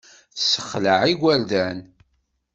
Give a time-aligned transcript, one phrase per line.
[0.33, 1.79] Tessexleɛ igerdan.